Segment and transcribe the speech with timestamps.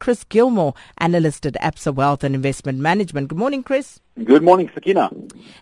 [0.00, 3.28] Chris Gilmour, analyst at Absa Wealth and Investment Management.
[3.28, 4.00] Good morning, Chris.
[4.24, 5.10] Good morning, Sakina.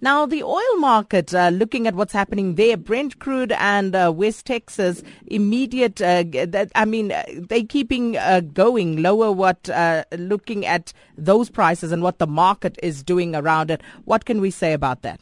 [0.00, 4.46] Now, the oil market, uh, looking at what's happening there, Brent crude and uh, West
[4.46, 10.64] Texas, Intermediate, uh, that, I mean, uh, they keeping uh, going lower what, uh, looking
[10.64, 13.82] at those prices and what the market is doing around it.
[14.04, 15.20] What can we say about that?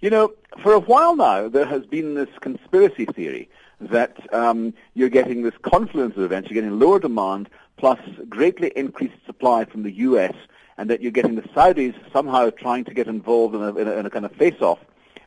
[0.00, 0.32] You know,
[0.62, 3.50] for a while now, there has been this conspiracy theory
[3.80, 7.48] that um, you're getting this confluence of events, you're getting lower demand
[7.80, 10.34] plus greatly increased supply from the U.S.,
[10.76, 13.92] and that you're getting the Saudis somehow trying to get involved in a, in a,
[13.92, 14.78] in a kind of face-off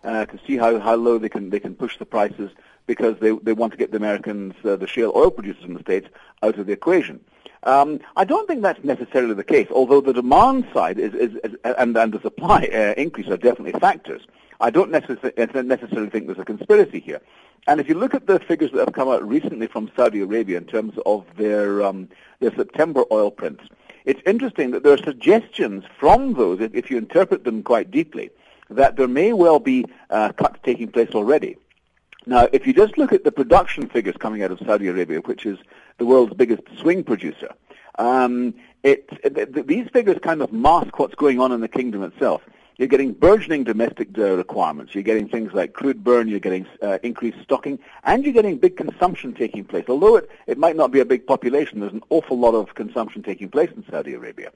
[0.03, 2.51] uh, to see how, how low they can they can push the prices
[2.87, 5.79] because they they want to get the Americans, uh, the shale oil producers in the
[5.79, 6.07] states,
[6.41, 7.19] out of the equation.
[7.63, 11.55] Um, I don't think that's necessarily the case, although the demand side is, is, is
[11.63, 14.21] and, and the supply uh, increase are definitely factors.
[14.59, 17.21] I don't necessarily, necessarily think there's a conspiracy here.
[17.67, 20.57] And if you look at the figures that have come out recently from Saudi Arabia
[20.57, 23.63] in terms of their um, their September oil prints,
[24.05, 28.31] it's interesting that there are suggestions from those, if, if you interpret them quite deeply,
[28.69, 31.57] that there may well be uh, cuts taking place already.
[32.25, 35.45] Now, if you just look at the production figures coming out of Saudi Arabia, which
[35.45, 35.57] is
[35.97, 37.53] the world's biggest swing producer,
[37.99, 39.09] um, it,
[39.67, 42.41] these figures kind of mask what's going on in the kingdom itself.
[42.77, 44.95] You're getting burgeoning domestic uh, requirements.
[44.95, 46.27] You're getting things like crude burn.
[46.27, 49.85] You're getting uh, increased stocking, and you're getting big consumption taking place.
[49.87, 53.21] Although it, it might not be a big population, there's an awful lot of consumption
[53.21, 54.51] taking place in Saudi Arabia.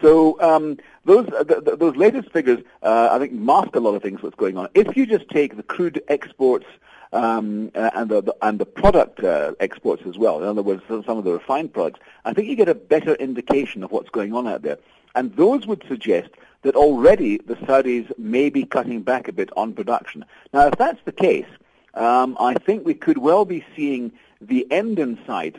[0.00, 4.22] So um, those uh, those latest figures, uh, I think, mask a lot of things.
[4.22, 4.68] What's going on?
[4.74, 6.64] If you just take the crude exports
[7.12, 10.82] um, uh, and the, the, and the product uh, exports as well, in other words,
[10.88, 14.32] some of the refined products, I think you get a better indication of what's going
[14.32, 14.78] on out there.
[15.14, 16.30] And those would suggest
[16.62, 20.24] that already the Saudis may be cutting back a bit on production.
[20.52, 21.46] Now, if that's the case,
[21.94, 25.56] um, I think we could well be seeing the end in sight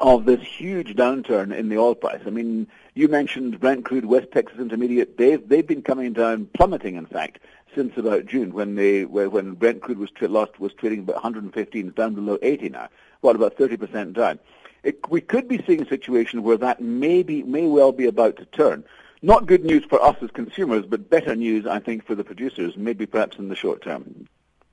[0.00, 2.20] of this huge downturn in the oil price.
[2.26, 5.16] I mean, you mentioned Brent crude, West Texas Intermediate.
[5.16, 7.38] They've they've been coming down, plummeting, in fact,
[7.74, 11.86] since about June when they when Brent crude was tra- lost was trading about 115,
[11.86, 12.88] it's down below 80 now.
[13.20, 14.40] What about 30 percent down?
[14.82, 18.36] It, we could be seeing a situation where that may be may well be about
[18.36, 18.84] to turn.
[19.22, 22.76] Not good news for us as consumers, but better news, I think, for the producers,
[22.76, 24.26] maybe perhaps in the short term.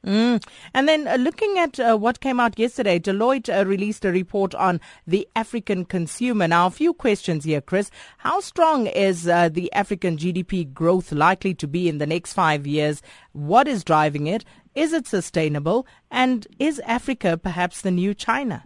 [0.05, 0.43] Mm.
[0.73, 4.55] And then uh, looking at uh, what came out yesterday, Deloitte uh, released a report
[4.55, 6.47] on the African consumer.
[6.47, 7.91] Now, a few questions here, Chris.
[8.19, 12.65] How strong is uh, the African GDP growth likely to be in the next five
[12.65, 13.01] years?
[13.33, 14.45] What is driving it?
[14.73, 15.85] Is it sustainable?
[16.09, 18.63] And is Africa perhaps the new China?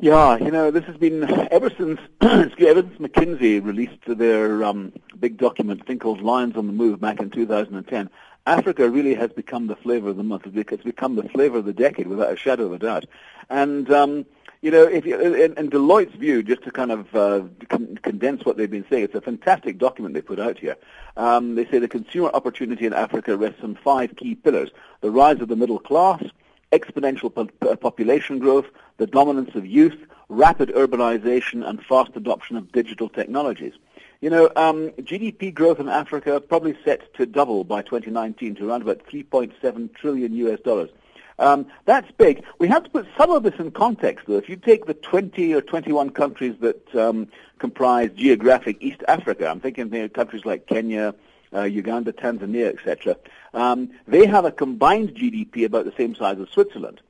[0.00, 1.22] Yeah, you know, this has been
[1.52, 6.72] ever since ever since McKinsey released their um, big document, thing called Lions on the
[6.72, 8.08] Move, back in 2010.
[8.46, 10.46] Africa really has become the flavor of the month.
[10.46, 13.04] It's become the flavor of the decade, without a shadow of a doubt.
[13.50, 14.26] And um,
[14.62, 18.44] you know, if you, in, in Deloitte's view, just to kind of uh, con- condense
[18.46, 20.76] what they've been saying, it's a fantastic document they put out here.
[21.18, 24.70] Um, they say the consumer opportunity in Africa rests on five key pillars:
[25.02, 26.24] the rise of the middle class
[26.72, 28.66] exponential po- population growth,
[28.96, 29.96] the dominance of youth,
[30.28, 33.74] rapid urbanization, and fast adoption of digital technologies.
[34.20, 38.82] You know, um, GDP growth in Africa probably set to double by 2019 to around
[38.82, 40.90] about 3.7 trillion US dollars.
[41.38, 42.44] Um, that's big.
[42.58, 44.36] We have to put some of this in context, though.
[44.36, 47.28] If you take the 20 or 21 countries that um,
[47.58, 51.14] comprise geographic East Africa, I'm thinking of countries like Kenya,
[51.54, 53.16] uh, Uganda, Tanzania, etc.,
[53.54, 57.00] um, they have a combined GDP about the same size as Switzerland.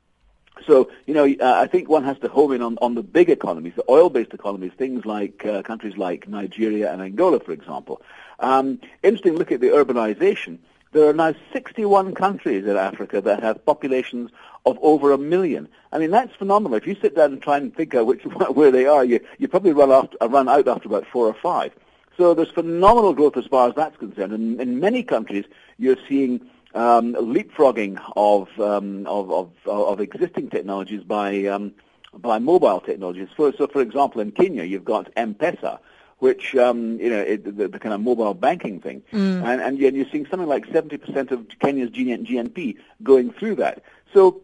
[0.67, 3.31] So, you know, uh, I think one has to home in on, on the big
[3.31, 8.03] economies, the oil-based economies, things like uh, countries like Nigeria and Angola, for example.
[8.39, 10.59] Um, interesting look at the urbanization.
[10.93, 14.31] There are now 61 countries in Africa that have populations
[14.67, 15.69] of over a million.
[15.91, 16.77] I mean, that's phenomenal.
[16.77, 19.49] If you sit down and try and think out which, where they are, you, you
[19.49, 21.73] probably run, after, run out after about four or five.
[22.17, 24.33] So there's phenomenal growth as far as that's concerned.
[24.33, 25.45] And in many countries,
[25.79, 26.41] you're seeing
[26.75, 31.73] um, leapfrogging of, um, of, of, of, existing technologies by, um,
[32.15, 33.29] by mobile technologies.
[33.37, 35.79] So, so, for example, in Kenya, you've got M-Pesa,
[36.19, 39.03] which, um, you know, it, the, the, kind of mobile banking thing.
[39.13, 39.45] Mm.
[39.45, 43.83] And, and you're seeing something like 70% of Kenya's GNP going through that.
[44.15, 44.41] So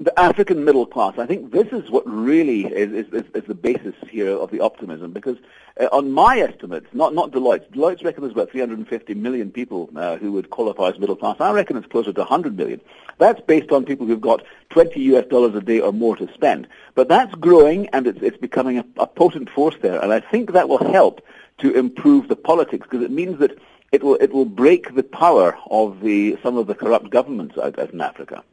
[0.00, 1.18] the African middle class.
[1.18, 5.12] I think this is what really is, is, is the basis here of the optimism
[5.12, 5.38] because
[5.80, 10.16] uh, on my estimates, not, not Deloitte's, Deloitte's reckon there's about 350 million people uh,
[10.16, 11.36] who would qualify as middle class.
[11.40, 12.80] I reckon it's closer to 100 million.
[13.18, 16.68] That's based on people who've got 20 US dollars a day or more to spend.
[16.94, 20.00] But that's growing and it's, it's becoming a, a potent force there.
[20.00, 21.22] And I think that will help
[21.58, 23.58] to improve the politics because it means that
[23.90, 27.78] it will, it will break the power of the, some of the corrupt governments out,
[27.78, 28.44] out in Africa.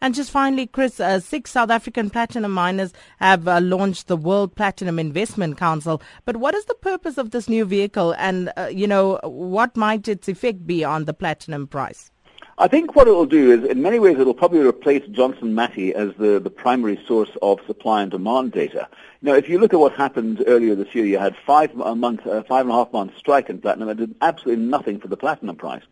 [0.00, 4.54] And just finally, Chris, uh, six South African platinum miners have uh, launched the World
[4.54, 6.00] Platinum Investment Council.
[6.24, 10.08] But what is the purpose of this new vehicle, and uh, you know what might
[10.08, 12.10] its effect be on the platinum price?
[12.58, 15.54] I think what it will do is, in many ways, it will probably replace Johnson
[15.54, 18.86] Matthey as the, the primary source of supply and demand data.
[19.22, 22.26] Now, if you look at what happened earlier this year, you had five a month,
[22.26, 25.16] uh, five and a half month strike in platinum and did absolutely nothing for the
[25.16, 25.84] platinum price.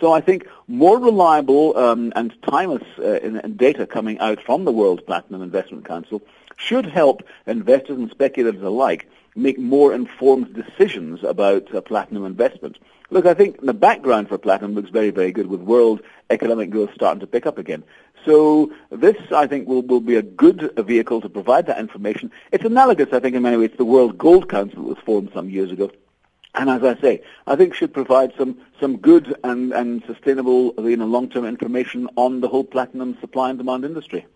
[0.00, 3.18] So I think more reliable um, and timeless uh,
[3.56, 6.22] data coming out from the World Platinum Investment Council
[6.56, 12.78] should help investors and speculators alike make more informed decisions about uh, platinum investment.
[13.10, 16.00] Look, I think the background for platinum looks very, very good with world
[16.30, 17.84] economic growth starting to pick up again.
[18.24, 22.30] So this, I think, will, will be a good vehicle to provide that information.
[22.52, 25.30] It's analogous, I think, in many ways to the World Gold Council that was formed
[25.34, 25.90] some years ago.
[26.54, 30.96] And as I say, I think should provide some, some good and, and sustainable, you
[30.96, 34.26] know, long-term information on the whole platinum supply and demand industry.